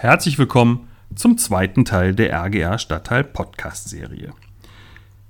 [0.00, 0.86] Herzlich willkommen
[1.16, 4.32] zum zweiten Teil der RGR Stadtteil Podcast Serie.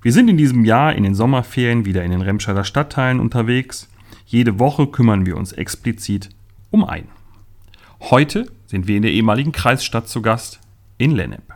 [0.03, 3.89] Wir sind in diesem Jahr in den Sommerferien wieder in den Remscheider Stadtteilen unterwegs.
[4.27, 6.29] Jede Woche kümmern wir uns explizit
[6.69, 7.09] um einen.
[7.99, 10.59] Heute sind wir in der ehemaligen Kreisstadt zu Gast
[10.99, 11.51] in Lennep.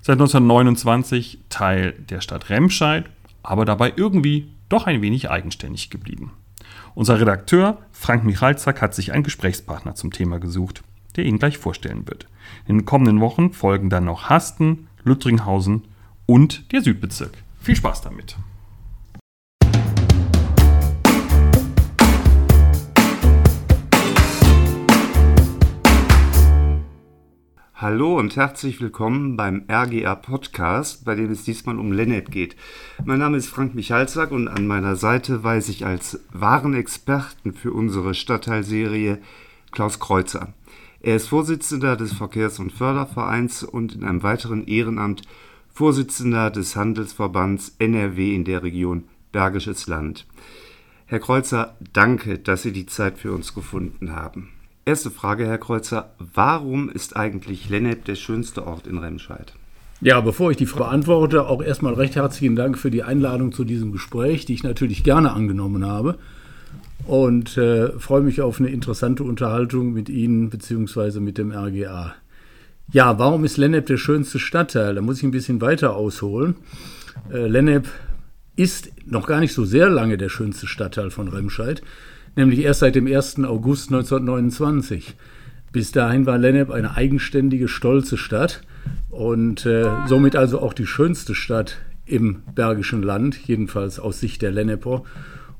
[0.00, 3.08] Seit 1929 Teil der Stadt Remscheid,
[3.44, 6.32] aber dabei irgendwie doch ein wenig eigenständig geblieben.
[6.96, 10.82] Unser Redakteur Frank Michalzack hat sich einen Gesprächspartner zum Thema gesucht,
[11.18, 12.26] der ihn gleich vorstellen wird.
[12.66, 15.84] In den kommenden Wochen folgen dann noch Hasten, Lüttringhausen
[16.26, 17.32] und der Südbezirk.
[17.60, 18.36] Viel Spaß damit!
[27.74, 32.56] Hallo und herzlich willkommen beim RGA Podcast, bei dem es diesmal um Lennep geht.
[33.04, 37.72] Mein Name ist Frank Michalzack und an meiner Seite weise ich als wahren Experten für
[37.72, 39.18] unsere Stadtteilserie
[39.70, 40.54] Klaus Kreuzer.
[41.00, 45.22] Er ist Vorsitzender des Verkehrs- und Fördervereins und in einem weiteren Ehrenamt
[45.72, 50.26] Vorsitzender des Handelsverbands NRW in der Region Bergisches Land.
[51.06, 54.48] Herr Kreuzer, danke, dass Sie die Zeit für uns gefunden haben.
[54.84, 56.10] Erste Frage, Herr Kreuzer.
[56.18, 59.52] Warum ist eigentlich Lennep der schönste Ort in Remscheid?
[60.00, 63.64] Ja, bevor ich die Frage beantworte, auch erstmal recht herzlichen Dank für die Einladung zu
[63.64, 66.18] diesem Gespräch, die ich natürlich gerne angenommen habe.
[67.06, 71.20] Und äh, freue mich auf eine interessante Unterhaltung mit Ihnen bzw.
[71.20, 72.14] mit dem RGA.
[72.92, 74.94] Ja, warum ist Lennep der schönste Stadtteil?
[74.94, 76.56] Da muss ich ein bisschen weiter ausholen.
[77.32, 77.86] Äh, Lennep
[78.56, 81.82] ist noch gar nicht so sehr lange der schönste Stadtteil von Remscheid
[82.38, 83.44] nämlich erst seit dem 1.
[83.44, 85.16] August 1929.
[85.72, 88.62] Bis dahin war Lennep eine eigenständige, stolze Stadt
[89.10, 94.52] und äh, somit also auch die schönste Stadt im Bergischen Land, jedenfalls aus Sicht der
[94.52, 95.02] Lenneper.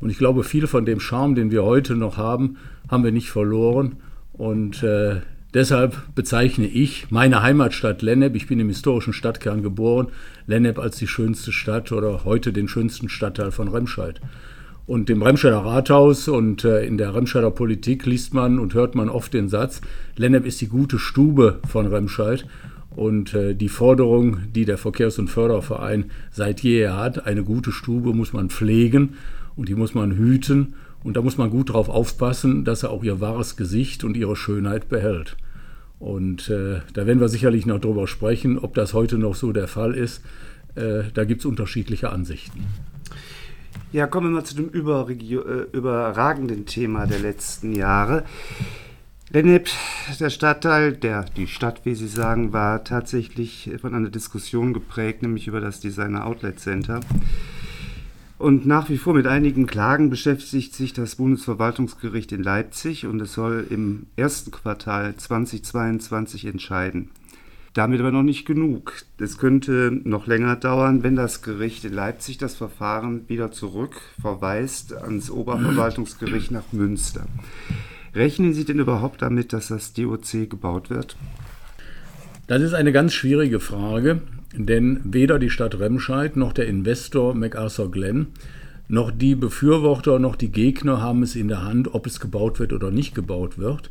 [0.01, 2.57] Und ich glaube, viel von dem Charme, den wir heute noch haben,
[2.89, 3.97] haben wir nicht verloren.
[4.33, 5.17] Und äh,
[5.55, 10.09] deshalb bezeichne ich meine Heimatstadt Lennep, ich bin im historischen Stadtkern geboren,
[10.47, 14.21] Lennep als die schönste Stadt oder heute den schönsten Stadtteil von Remscheid.
[14.87, 19.11] Und im Remscheider Rathaus und äh, in der Remscheider Politik liest man und hört man
[19.11, 19.83] oft den Satz,
[20.17, 22.47] Lennep ist die gute Stube von Remscheid.
[22.97, 28.15] Und äh, die Forderung, die der Verkehrs- und Förderverein seit jeher hat, eine gute Stube
[28.15, 29.15] muss man pflegen
[29.59, 30.75] und die muss man hüten.
[31.05, 34.37] Und da muss man gut drauf aufpassen, dass er auch ihr wahres Gesicht und ihre
[34.37, 35.37] Schönheit behält.
[35.99, 39.69] Und äh, da werden wir sicherlich noch drüber sprechen, ob das heute noch so der
[39.69, 40.23] Fall ist.
[40.77, 42.65] Äh, da gibt es unterschiedliche Ansichten.
[43.93, 48.25] Ja, kommen wir mal zu dem äh, überragenden Thema der letzten Jahre.
[49.31, 49.69] Lennep,
[50.21, 55.49] der Stadtteil, der, die Stadt, wie Sie sagen, war tatsächlich von einer Diskussion geprägt, nämlich
[55.49, 57.01] über das Designer Outlet Center.
[58.39, 63.33] Und nach wie vor mit einigen Klagen beschäftigt sich das Bundesverwaltungsgericht in Leipzig und es
[63.33, 67.11] soll im ersten Quartal 2022 entscheiden.
[67.75, 68.93] Damit aber noch nicht genug.
[69.19, 75.31] Es könnte noch länger dauern, wenn das Gericht in Leipzig das Verfahren wieder zurückverweist ans
[75.31, 77.27] Oberverwaltungsgericht nach Münster.
[78.15, 81.17] Rechnen Sie denn überhaupt damit, dass das DOC gebaut wird?
[82.47, 84.23] Das ist eine ganz schwierige Frage,
[84.55, 88.29] denn weder die Stadt Remscheid noch der Investor MacArthur Glenn
[88.91, 92.73] noch die Befürworter noch die Gegner haben es in der Hand, ob es gebaut wird
[92.73, 93.91] oder nicht gebaut wird.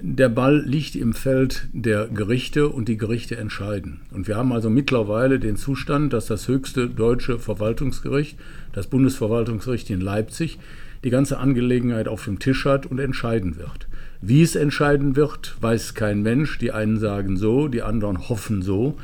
[0.00, 4.00] Der Ball liegt im Feld der Gerichte und die Gerichte entscheiden.
[4.10, 8.38] Und wir haben also mittlerweile den Zustand, dass das höchste deutsche Verwaltungsgericht,
[8.72, 10.58] das Bundesverwaltungsgericht in Leipzig,
[11.04, 13.86] die ganze Angelegenheit auf dem Tisch hat und entscheiden wird.
[14.22, 16.56] Wie es entscheiden wird, weiß kein Mensch.
[16.56, 18.96] Die einen sagen so, die anderen hoffen so.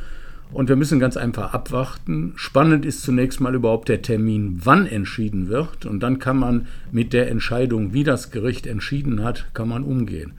[0.50, 2.32] Und wir müssen ganz einfach abwarten.
[2.36, 5.84] Spannend ist zunächst mal überhaupt der Termin, wann entschieden wird.
[5.84, 10.32] Und dann kann man mit der Entscheidung, wie das Gericht entschieden hat, kann man umgehen.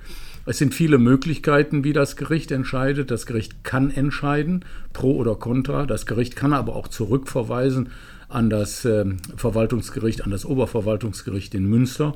[0.46, 3.12] Es sind viele Möglichkeiten, wie das Gericht entscheidet.
[3.12, 5.86] Das Gericht kann entscheiden, pro oder contra.
[5.86, 7.90] Das Gericht kann aber auch zurückverweisen
[8.30, 9.06] an das äh,
[9.36, 12.16] Verwaltungsgericht, an das Oberverwaltungsgericht in Münster.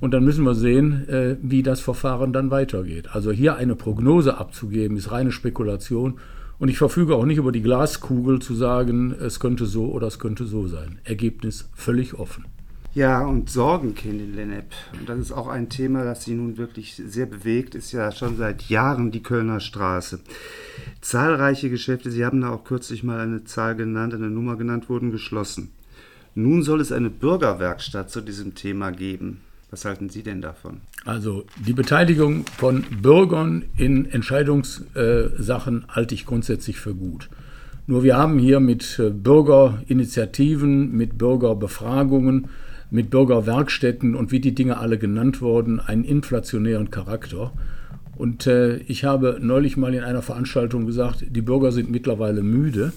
[0.00, 3.10] Und dann müssen wir sehen, äh, wie das Verfahren dann weitergeht.
[3.12, 6.18] Also hier eine Prognose abzugeben, ist reine Spekulation.
[6.58, 10.18] Und ich verfüge auch nicht über die Glaskugel zu sagen, es könnte so oder es
[10.18, 10.98] könnte so sein.
[11.04, 12.46] Ergebnis völlig offen.
[12.94, 14.72] Ja, und Sorgenkind in Lennep.
[14.98, 18.36] Und das ist auch ein Thema, das Sie nun wirklich sehr bewegt, ist ja schon
[18.36, 20.18] seit Jahren die Kölner Straße.
[21.00, 25.12] Zahlreiche Geschäfte, Sie haben da auch kürzlich mal eine Zahl genannt, eine Nummer genannt, wurden
[25.12, 25.70] geschlossen.
[26.34, 29.42] Nun soll es eine Bürgerwerkstatt zu diesem Thema geben.
[29.70, 30.80] Was halten Sie denn davon?
[31.04, 37.28] Also die Beteiligung von Bürgern in Entscheidungssachen halte ich grundsätzlich für gut.
[37.86, 42.48] Nur wir haben hier mit äh, Bürgerinitiativen, mit Bürgerbefragungen,
[42.90, 47.52] mit Bürgerwerkstätten und wie die Dinge alle genannt wurden, einen inflationären Charakter.
[48.16, 52.92] Und äh, ich habe neulich mal in einer Veranstaltung gesagt, die Bürger sind mittlerweile müde.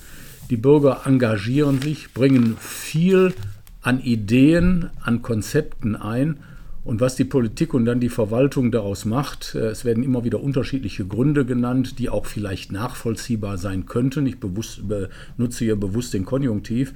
[0.49, 3.33] Die Bürger engagieren sich, bringen viel
[3.81, 6.37] an Ideen, an Konzepten ein.
[6.83, 10.41] Und was die Politik und dann die Verwaltung daraus macht, äh, es werden immer wieder
[10.41, 14.25] unterschiedliche Gründe genannt, die auch vielleicht nachvollziehbar sein könnten.
[14.25, 16.93] Ich bewusst, benutze hier bewusst den Konjunktiv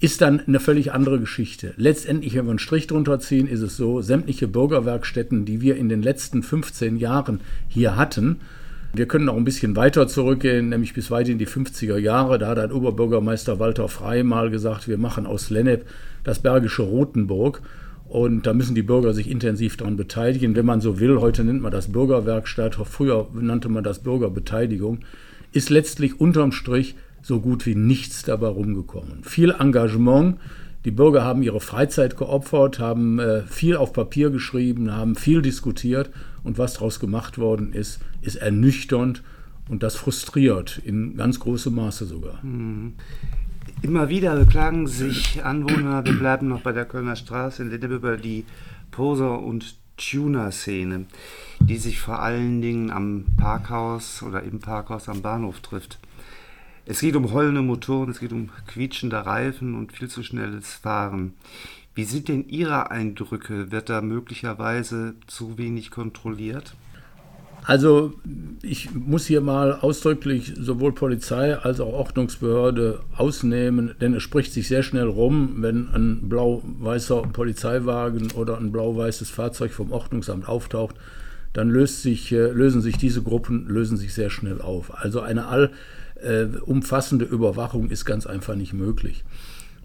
[0.00, 1.72] ist dann eine völlig andere Geschichte.
[1.78, 5.88] Letztendlich, wenn wir einen Strich drunter ziehen, ist es so, sämtliche Bürgerwerkstätten, die wir in
[5.88, 8.40] den letzten 15 Jahren hier hatten,
[8.96, 12.38] wir können auch ein bisschen weiter zurückgehen, nämlich bis weit in die 50er Jahre.
[12.38, 15.84] Da hat ein Oberbürgermeister Walter Frey mal gesagt, wir machen aus Lennep
[16.22, 17.60] das Bergische Rotenburg.
[18.14, 20.54] Und da müssen die Bürger sich intensiv daran beteiligen.
[20.54, 25.00] Wenn man so will, heute nennt man das Bürgerwerkstatt, früher nannte man das Bürgerbeteiligung,
[25.50, 29.24] ist letztlich unterm Strich so gut wie nichts dabei rumgekommen.
[29.24, 30.36] Viel Engagement.
[30.84, 36.10] Die Bürger haben ihre Freizeit geopfert, haben äh, viel auf Papier geschrieben, haben viel diskutiert
[36.44, 39.24] und was daraus gemacht worden ist, ist ernüchternd
[39.68, 42.44] und das frustriert in ganz großem Maße sogar.
[42.44, 42.92] Mhm.
[43.84, 48.16] Immer wieder beklagen sich Anwohner, wir bleiben noch bei der Kölner Straße in Lennep über
[48.16, 48.46] die
[48.90, 51.04] Poser- und Tuner-Szene,
[51.60, 55.98] die sich vor allen Dingen am Parkhaus oder im Parkhaus am Bahnhof trifft.
[56.86, 61.34] Es geht um heulende Motoren, es geht um quietschende Reifen und viel zu schnelles Fahren.
[61.94, 63.70] Wie sind denn Ihre Eindrücke?
[63.70, 66.74] Wird da möglicherweise zu wenig kontrolliert?
[67.66, 68.12] Also
[68.62, 74.68] ich muss hier mal ausdrücklich sowohl Polizei als auch Ordnungsbehörde ausnehmen, denn es spricht sich
[74.68, 80.96] sehr schnell rum, wenn ein blau-weißer Polizeiwagen oder ein blau-weißes Fahrzeug vom Ordnungsamt auftaucht,
[81.54, 84.92] dann löst sich, äh, lösen sich diese Gruppen lösen sich sehr schnell auf.
[85.02, 85.70] Also eine all
[86.22, 89.24] äh, umfassende Überwachung ist ganz einfach nicht möglich.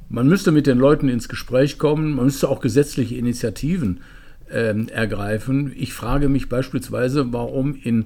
[0.10, 4.19] Man müsste mit den Leuten ins Gespräch kommen, man müsste auch gesetzliche Initiativen äh,
[4.50, 5.72] ergreifen.
[5.76, 8.06] Ich frage mich beispielsweise, warum in,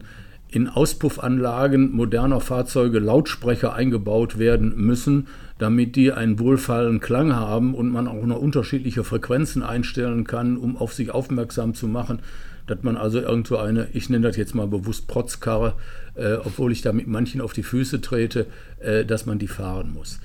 [0.50, 7.92] in Auspuffanlagen moderner Fahrzeuge Lautsprecher eingebaut werden müssen, damit die einen wohlfallen Klang haben und
[7.92, 12.20] man auch noch unterschiedliche Frequenzen einstellen kann, um auf sich aufmerksam zu machen
[12.68, 15.74] dass man also irgendwo eine, ich nenne das jetzt mal bewusst Protzkarre,
[16.16, 18.48] äh, obwohl ich da mit manchen auf die Füße trete,
[18.80, 20.20] äh, dass man die fahren muss.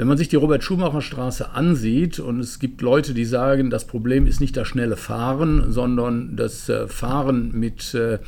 [0.00, 4.40] Wenn man sich die Robert-Schumacher-Straße ansieht und es gibt Leute, die sagen, das Problem ist
[4.40, 8.18] nicht das schnelle Fahren, sondern das äh, Fahren mit, äh,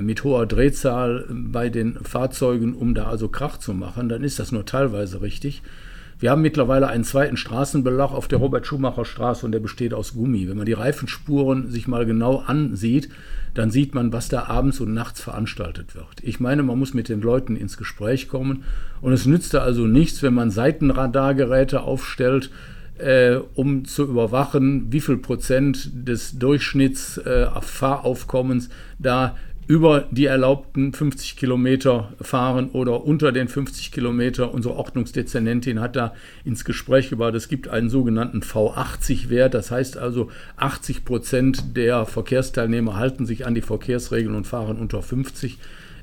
[0.00, 4.50] mit hoher Drehzahl bei den Fahrzeugen, um da also Krach zu machen, dann ist das
[4.50, 5.60] nur teilweise richtig.
[6.20, 10.48] Wir haben mittlerweile einen zweiten Straßenbelag auf der Robert-Schumacher-Straße und der besteht aus Gummi.
[10.48, 13.08] Wenn man die Reifenspuren sich mal genau ansieht,
[13.54, 16.22] dann sieht man, was da abends und nachts veranstaltet wird.
[16.22, 18.64] Ich meine, man muss mit den Leuten ins Gespräch kommen
[19.00, 22.50] und es nützt also nichts, wenn man Seitenradargeräte aufstellt,
[22.98, 28.68] äh, um zu überwachen, wie viel Prozent des Durchschnitts äh, Fahraufkommens
[28.98, 29.36] da
[29.70, 34.52] über die erlaubten 50 Kilometer fahren oder unter den 50 Kilometer.
[34.52, 36.12] Unsere Ordnungsdezernentin hat da
[36.44, 39.54] ins Gespräch gebracht, es gibt einen sogenannten V80-Wert.
[39.54, 45.02] Das heißt also, 80 Prozent der Verkehrsteilnehmer halten sich an die Verkehrsregeln und fahren unter
[45.02, 45.56] 50.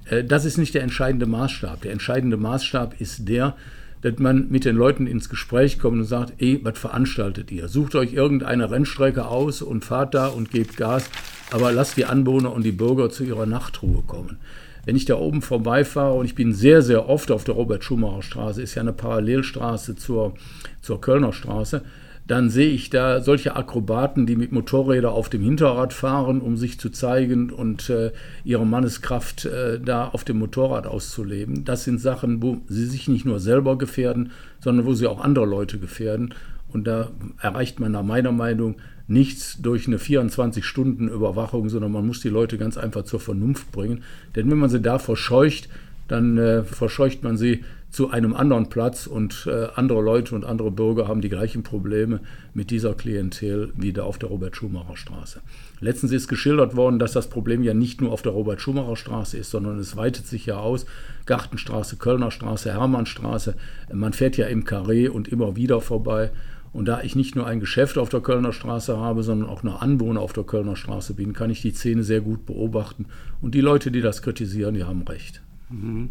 [0.06, 1.82] Äh, das ist nicht der entscheidende Maßstab.
[1.82, 3.58] Der entscheidende Maßstab ist der,
[4.02, 7.68] dass man mit den Leuten ins Gespräch kommt und sagt, ey, was veranstaltet ihr?
[7.68, 11.10] Sucht euch irgendeine Rennstrecke aus und fahrt da und gebt Gas,
[11.52, 14.38] aber lasst die Anwohner und die Bürger zu ihrer Nachtruhe kommen.
[14.86, 18.76] Wenn ich da oben vorbeifahre und ich bin sehr, sehr oft auf der Robert-Schumacher-Straße, ist
[18.76, 20.34] ja eine Parallelstraße zur,
[20.82, 21.82] zur Kölner Straße,
[22.28, 26.78] dann sehe ich da solche Akrobaten, die mit Motorrädern auf dem Hinterrad fahren, um sich
[26.80, 28.12] zu zeigen und äh,
[28.44, 31.64] ihre Manneskraft äh, da auf dem Motorrad auszuleben.
[31.64, 35.46] Das sind Sachen, wo sie sich nicht nur selber gefährden, sondern wo sie auch andere
[35.46, 36.34] Leute gefährden.
[36.70, 38.76] Und da erreicht man nach meiner Meinung
[39.08, 44.04] nichts durch eine 24-Stunden-Überwachung, sondern man muss die Leute ganz einfach zur Vernunft bringen.
[44.36, 45.70] Denn wenn man sie da verscheucht,
[46.08, 50.72] dann äh, verscheucht man sie zu einem anderen Platz und äh, andere Leute und andere
[50.72, 52.20] Bürger haben die gleichen Probleme
[52.54, 55.42] mit dieser Klientel wie da auf der Robert-Schumacher-Straße.
[55.80, 59.80] Letztens ist geschildert worden, dass das Problem ja nicht nur auf der Robert-Schumacher-Straße ist, sondern
[59.80, 60.86] es weitet sich ja aus.
[61.26, 63.56] Gartenstraße, Kölner Straße, Hermannstraße.
[63.94, 66.32] Man fährt ja im Karree und immer wieder vorbei.
[66.78, 69.82] Und da ich nicht nur ein Geschäft auf der Kölner Straße habe, sondern auch noch
[69.82, 73.08] Anwohner auf der Kölner Straße bin, kann ich die Szene sehr gut beobachten.
[73.42, 75.42] Und die Leute, die das kritisieren, die haben recht.
[75.72, 76.10] Mhm.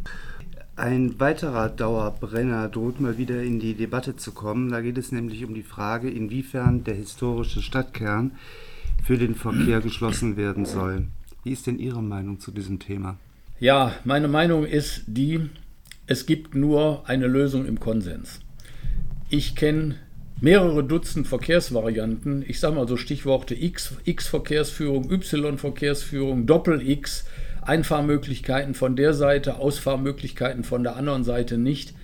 [0.75, 4.68] Ein weiterer Dauerbrenner droht mal wieder in die Debatte zu kommen.
[4.70, 8.32] Da geht es nämlich um die Frage, inwiefern der historische Stadtkern
[9.04, 11.04] für den Verkehr geschlossen werden soll.
[11.44, 13.18] Wie ist denn Ihre Meinung zu diesem Thema?
[13.61, 15.49] Ja, meine Meinung ist die,
[16.08, 18.40] es gibt nur eine Lösung im Konsens.
[19.28, 19.94] Ich kenne
[20.40, 22.44] mehrere Dutzend Verkehrsvarianten.
[22.46, 27.24] Ich sage mal so Stichworte X, X-Verkehrsführung, Y-Verkehrsführung, Doppel-X
[27.62, 31.94] Einfahrmöglichkeiten von der Seite, Ausfahrmöglichkeiten von der anderen Seite nicht.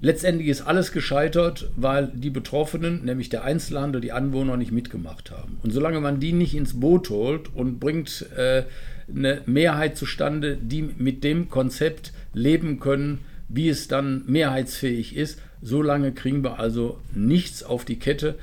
[0.00, 5.58] Letztendlich ist alles gescheitert, weil die Betroffenen, nämlich der Einzelhandel, die Anwohner nicht mitgemacht haben.
[5.62, 8.64] Und solange man die nicht ins Boot holt und bringt äh,
[9.12, 16.12] eine Mehrheit zustande, die mit dem Konzept leben können, wie es dann mehrheitsfähig ist, solange
[16.12, 18.36] kriegen wir also nichts auf die Kette.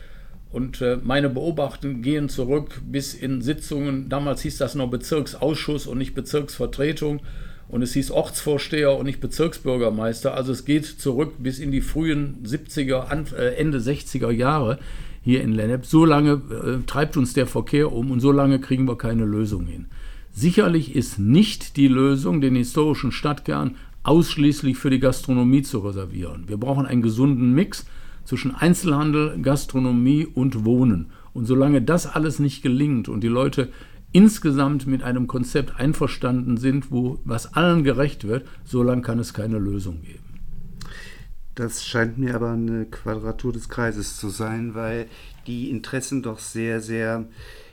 [0.51, 5.97] Und äh, meine Beobachtungen gehen zurück bis in Sitzungen, damals hieß das noch Bezirksausschuss und
[5.97, 7.19] nicht Bezirksvertretung
[7.67, 10.33] und es hieß Ortsvorsteher und nicht Bezirksbürgermeister.
[10.33, 14.79] Also es geht zurück bis in die frühen 70er, äh, Ende 60er Jahre
[15.21, 15.85] hier in Lennep.
[15.85, 19.65] So lange äh, treibt uns der Verkehr um und so lange kriegen wir keine Lösung
[19.65, 19.87] hin.
[20.31, 26.47] Sicherlich ist nicht die Lösung, den historischen Stadtkern ausschließlich für die Gastronomie zu reservieren.
[26.47, 27.85] Wir brauchen einen gesunden Mix
[28.23, 31.11] zwischen Einzelhandel, Gastronomie und Wohnen.
[31.33, 33.69] Und solange das alles nicht gelingt und die Leute
[34.11, 39.59] insgesamt mit einem Konzept einverstanden sind, wo was allen gerecht wird, solange kann es keine
[39.59, 40.23] Lösung geben.
[41.55, 45.07] Das scheint mir aber eine Quadratur des Kreises zu sein, weil
[45.47, 47.25] die Interessen doch sehr, sehr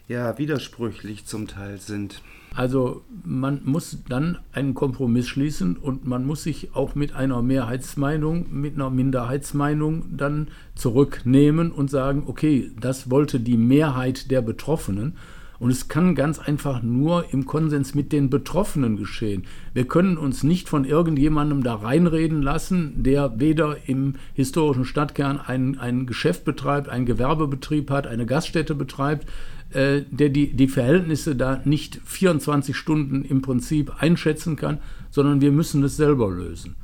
[0.09, 2.23] ja, widersprüchlich zum Teil sind.
[2.55, 8.47] Also man muss dann einen Kompromiss schließen und man muss sich auch mit einer Mehrheitsmeinung,
[8.51, 15.17] mit einer Minderheitsmeinung dann zurücknehmen und sagen, okay, das wollte die Mehrheit der Betroffenen
[15.63, 19.45] und es kann ganz einfach nur im Konsens mit den Betroffenen geschehen.
[19.73, 25.79] Wir können uns nicht von irgendjemandem da reinreden lassen, der weder im historischen Stadtkern ein,
[25.79, 29.29] ein Geschäft betreibt, einen Gewerbebetrieb hat, eine Gaststätte betreibt,
[29.71, 34.79] äh, der die, die Verhältnisse da nicht 24 Stunden im Prinzip einschätzen kann,
[35.11, 36.75] sondern wir müssen es selber lösen.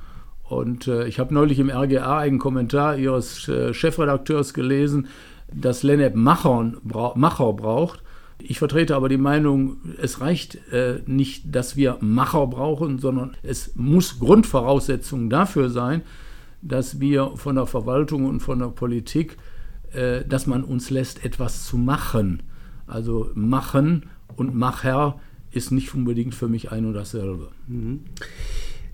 [0.44, 5.08] Und äh, ich habe neulich im RGA einen Kommentar Ihres äh, Chefredakteurs gelesen,
[5.52, 6.74] dass Lennep Macher,
[7.16, 8.04] Macher braucht.
[8.40, 13.74] Ich vertrete aber die Meinung, es reicht äh, nicht, dass wir Macher brauchen, sondern es
[13.74, 16.02] muss Grundvoraussetzung dafür sein,
[16.62, 19.36] dass wir von der Verwaltung und von der Politik,
[19.92, 22.42] äh, dass man uns lässt, etwas zu machen.
[22.86, 27.48] Also machen und Macher ist nicht unbedingt für mich ein und dasselbe.
[27.66, 28.04] Mhm.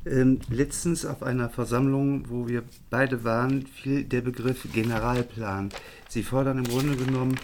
[0.07, 5.71] Ähm, letztens auf einer Versammlung, wo wir beide waren, fiel der Begriff Generalplan.
[6.09, 7.37] Sie fordern im Grunde genommen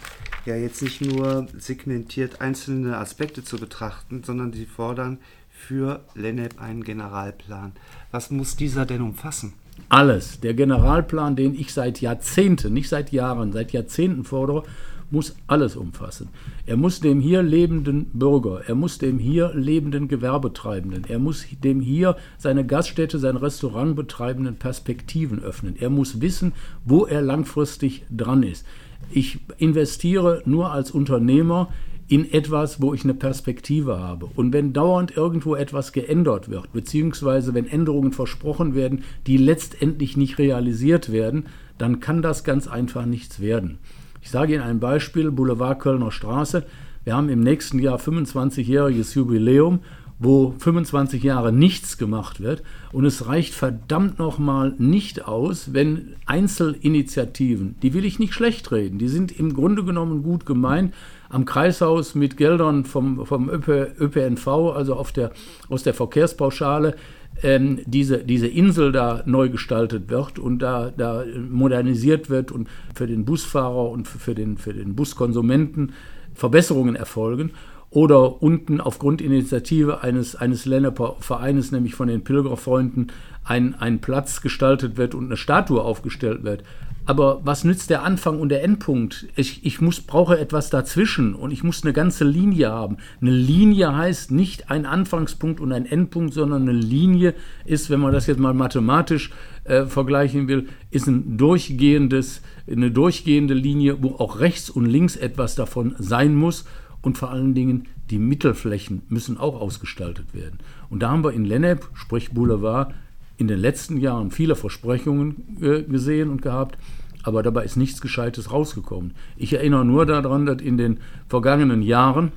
[0.44, 5.18] ja jetzt nicht nur segmentiert einzelne Aspekte zu betrachten, sondern sie fordern
[5.50, 7.72] für Lennep einen Generalplan.
[8.10, 9.54] Was muss dieser denn umfassen?
[9.88, 10.40] Alles.
[10.40, 14.64] Der Generalplan, den ich seit Jahrzehnten, nicht seit Jahren, seit Jahrzehnten fordere,
[15.10, 16.28] muss alles umfassen.
[16.66, 21.80] Er muss dem hier lebenden Bürger, er muss dem hier lebenden Gewerbetreibenden, er muss dem
[21.80, 25.76] hier seine Gaststätte, sein Restaurant betreibenden Perspektiven öffnen.
[25.78, 26.52] Er muss wissen,
[26.84, 28.64] wo er langfristig dran ist.
[29.10, 31.68] Ich investiere nur als Unternehmer
[32.10, 34.26] in etwas, wo ich eine Perspektive habe.
[34.34, 40.38] Und wenn dauernd irgendwo etwas geändert wird, beziehungsweise wenn Änderungen versprochen werden, die letztendlich nicht
[40.38, 41.46] realisiert werden,
[41.78, 43.78] dann kann das ganz einfach nichts werden.
[44.22, 46.64] Ich sage Ihnen ein Beispiel, Boulevard Kölner Straße.
[47.04, 49.80] Wir haben im nächsten Jahr 25-jähriges Jubiläum,
[50.20, 52.62] wo 25 Jahre nichts gemacht wird.
[52.92, 58.98] Und es reicht verdammt nochmal nicht aus, wenn Einzelinitiativen, die will ich nicht schlecht reden,
[58.98, 60.94] die sind im Grunde genommen gut gemeint,
[61.30, 65.32] am Kreishaus mit Geldern vom, vom ÖPNV, also auf der,
[65.70, 66.96] aus der Verkehrspauschale,
[67.42, 73.06] ähm, diese, diese Insel da neu gestaltet wird und da, da modernisiert wird und für
[73.06, 75.92] den Busfahrer und für den, für den Buskonsumenten
[76.34, 77.52] Verbesserungen erfolgen.
[77.90, 83.10] Oder unten aufgrund Initiative eines, eines Lenneper Vereines, nämlich von den Pilgerfreunden,
[83.44, 86.62] ein, ein Platz gestaltet wird und eine Statue aufgestellt wird.
[87.06, 89.26] Aber was nützt der Anfang und der Endpunkt?
[89.34, 92.98] Ich, ich muss, brauche etwas dazwischen und ich muss eine ganze Linie haben.
[93.20, 98.12] Eine Linie heißt nicht ein Anfangspunkt und ein Endpunkt, sondern eine Linie ist, wenn man
[98.12, 99.32] das jetzt mal mathematisch
[99.64, 105.56] äh, vergleichen will, ist ein durchgehendes, eine durchgehende Linie, wo auch rechts und links etwas
[105.56, 106.64] davon sein muss.
[107.02, 110.58] Und vor allen Dingen die Mittelflächen müssen auch ausgestaltet werden.
[110.90, 112.92] Und da haben wir in Lennep, sprich Boulevard,
[113.38, 116.76] in den letzten Jahren viele Versprechungen äh, gesehen und gehabt
[117.22, 119.12] aber dabei ist nichts Gescheites rausgekommen.
[119.36, 122.32] Ich erinnere nur daran, dass in den vergangenen Jahren,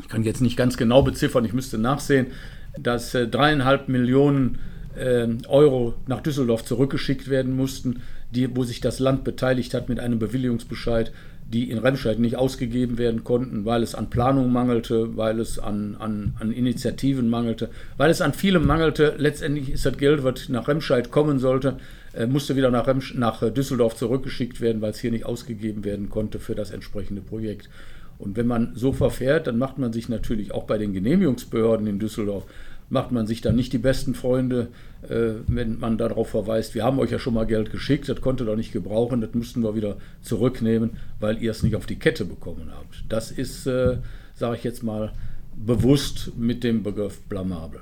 [0.00, 2.28] ich kann jetzt nicht ganz genau beziffern, ich müsste nachsehen,
[2.78, 4.58] dass äh, dreieinhalb Millionen äh,
[5.48, 10.18] Euro nach Düsseldorf zurückgeschickt werden mussten, die, wo sich das Land beteiligt hat mit einem
[10.18, 11.12] Bewilligungsbescheid,
[11.50, 15.96] die in Remscheid nicht ausgegeben werden konnten, weil es an Planung mangelte, weil es an,
[15.98, 19.14] an, an Initiativen mangelte, weil es an vielem mangelte.
[19.16, 21.78] Letztendlich ist das Geld, was nach Remscheid kommen sollte,
[22.12, 25.84] äh, musste wieder nach, Remsch nach äh, Düsseldorf zurückgeschickt werden, weil es hier nicht ausgegeben
[25.84, 27.70] werden konnte für das entsprechende Projekt.
[28.18, 31.98] Und wenn man so verfährt, dann macht man sich natürlich auch bei den Genehmigungsbehörden in
[31.98, 32.44] Düsseldorf,
[32.90, 34.68] macht man sich dann nicht die besten Freunde,
[35.02, 38.44] äh, wenn man darauf verweist, wir haben euch ja schon mal Geld geschickt, das konnte
[38.44, 42.24] doch nicht gebrauchen, das müssten wir wieder zurücknehmen, weil ihr es nicht auf die Kette
[42.24, 43.04] bekommen habt.
[43.08, 43.98] Das ist, äh,
[44.34, 45.12] sage ich jetzt mal,
[45.54, 47.80] bewusst mit dem Begriff blamabel.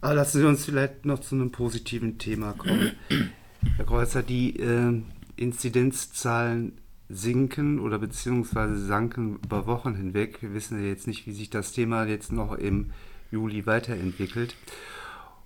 [0.00, 2.92] Aber lassen Sie uns vielleicht noch zu einem positiven Thema kommen.
[3.76, 5.02] Herr Kreuzer, die äh,
[5.36, 6.72] Inzidenzzahlen
[7.10, 10.40] sinken oder beziehungsweise sanken über Wochen hinweg.
[10.40, 12.90] Wir wissen ja jetzt nicht, wie sich das Thema jetzt noch im
[13.30, 14.54] Juli weiterentwickelt.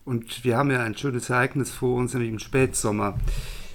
[0.04, 3.18] Und wir haben ja ein schönes Ereignis vor uns, nämlich im Spätsommer,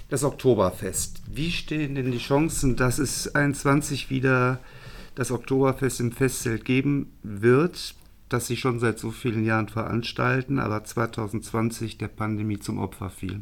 [0.08, 1.22] das Oktoberfest.
[1.26, 4.60] Wie stehen denn die Chancen, dass es 21 wieder
[5.14, 7.94] das Oktoberfest im Festzelt geben wird,
[8.28, 13.40] das sie schon seit so vielen Jahren veranstalten, aber 2020 der Pandemie zum Opfer fiel?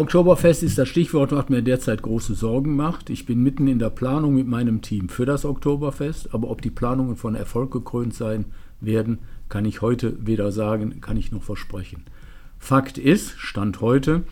[0.00, 3.10] Oktoberfest ist das Stichwort, was mir derzeit große Sorgen macht.
[3.10, 6.70] Ich bin mitten in der Planung mit meinem Team für das Oktoberfest, aber ob die
[6.70, 8.46] Planungen von Erfolg gekrönt sein
[8.80, 9.18] werden,
[9.50, 12.04] kann ich heute weder sagen, kann ich noch versprechen.
[12.58, 14.22] Fakt ist, Stand heute,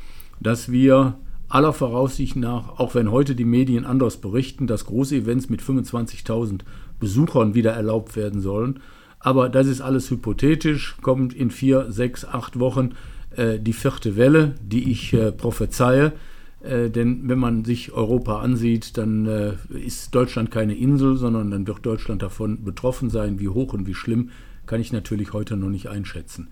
[0.40, 1.18] dass wir
[1.50, 6.60] aller Voraussicht nach, auch wenn heute die Medien anders berichten, dass große Events mit 25.000
[6.98, 8.80] Besuchern wieder erlaubt werden sollen.
[9.20, 12.94] Aber das ist alles hypothetisch, kommt in vier, sechs, acht Wochen
[13.36, 16.12] die vierte Welle, die ich äh, prophezeie.
[16.60, 21.66] Äh, denn wenn man sich Europa ansieht, dann äh, ist Deutschland keine Insel, sondern dann
[21.66, 23.38] wird Deutschland davon betroffen sein.
[23.38, 24.30] Wie hoch und wie schlimm,
[24.66, 26.48] kann ich natürlich heute noch nicht einschätzen.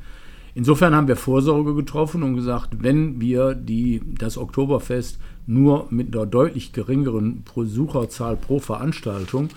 [0.55, 6.25] Insofern haben wir Vorsorge getroffen und gesagt, wenn wir die, das Oktoberfest nur mit einer
[6.25, 9.51] deutlich geringeren Besucherzahl pro Veranstaltung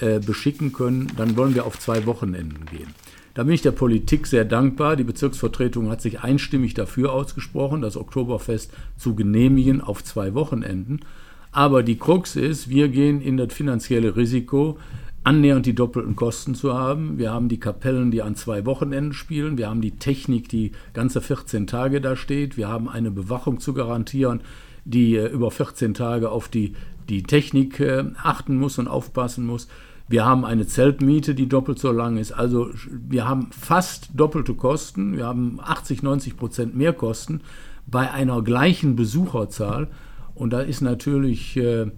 [0.00, 2.88] äh, beschicken können, dann wollen wir auf zwei Wochenenden gehen.
[3.34, 4.96] Da bin ich der Politik sehr dankbar.
[4.96, 11.00] Die Bezirksvertretung hat sich einstimmig dafür ausgesprochen, das Oktoberfest zu genehmigen auf zwei Wochenenden.
[11.52, 14.78] Aber die Krux ist, wir gehen in das finanzielle Risiko,
[15.24, 17.18] annähernd die doppelten Kosten zu haben.
[17.18, 19.58] Wir haben die Kapellen, die an zwei Wochenenden spielen.
[19.58, 22.56] Wir haben die Technik, die ganze 14 Tage da steht.
[22.56, 24.40] Wir haben eine Bewachung zu garantieren,
[24.84, 26.74] die äh, über 14 Tage auf die,
[27.08, 29.68] die Technik äh, achten muss und aufpassen muss.
[30.10, 32.32] Wir haben eine Zeltmiete, die doppelt so lang ist.
[32.32, 35.16] Also wir haben fast doppelte Kosten.
[35.16, 37.42] Wir haben 80, 90 Prozent mehr Kosten
[37.86, 39.86] bei einer gleichen Besucherzahl.
[40.34, 41.92] Und da ist natürlich äh,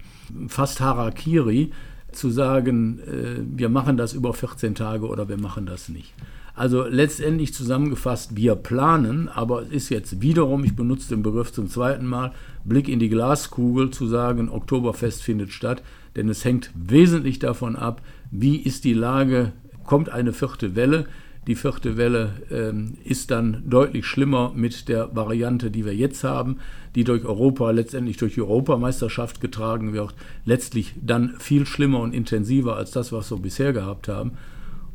[0.47, 1.71] fast Harakiri
[2.11, 6.13] zu sagen, äh, wir machen das über 14 Tage oder wir machen das nicht.
[6.55, 11.67] Also letztendlich zusammengefasst, wir planen, aber es ist jetzt wiederum, ich benutze den Begriff zum
[11.67, 12.31] zweiten Mal,
[12.63, 15.81] Blick in die Glaskugel zu sagen, Oktoberfest findet statt
[16.15, 19.51] denn es hängt wesentlich davon ab, wie ist die Lage,
[19.83, 21.05] kommt eine vierte Welle.
[21.45, 26.59] Die vierte Welle ähm, ist dann deutlich schlimmer mit der Variante, die wir jetzt haben,
[26.95, 32.77] die durch Europa, letztendlich durch die Europameisterschaft getragen wird, letztlich dann viel schlimmer und intensiver
[32.77, 34.33] als das, was wir bisher gehabt haben.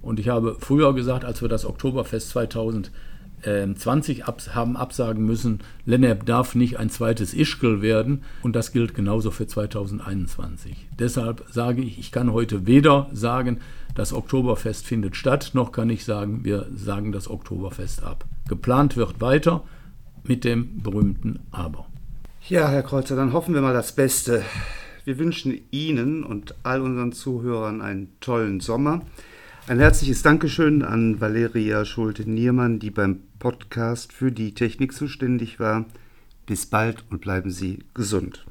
[0.02, 2.90] Und ich habe früher gesagt, als wir das Oktoberfest 2000
[3.42, 8.94] 20 abs haben absagen müssen, Lennep darf nicht ein zweites Ischgl werden und das gilt
[8.94, 10.88] genauso für 2021.
[10.98, 13.60] Deshalb sage ich, ich kann heute weder sagen,
[13.94, 18.24] das Oktoberfest findet statt, noch kann ich sagen, wir sagen das Oktoberfest ab.
[18.48, 19.62] Geplant wird weiter
[20.24, 21.86] mit dem berühmten Aber.
[22.48, 24.42] Ja, Herr Kreuzer, dann hoffen wir mal das Beste.
[25.04, 29.02] Wir wünschen Ihnen und all unseren Zuhörern einen tollen Sommer.
[29.68, 35.84] Ein herzliches Dankeschön an Valeria Schulte-Niermann, die beim Podcast für die Technik zuständig war.
[36.46, 38.46] Bis bald und bleiben Sie gesund.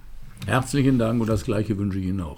[0.45, 2.35] Herzlichen Dank und das gleiche wünsche ich Ihnen auch.